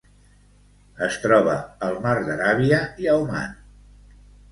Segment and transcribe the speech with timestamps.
[1.07, 1.53] Es troba
[1.87, 3.53] al Mar d'Aràbia i a Oman.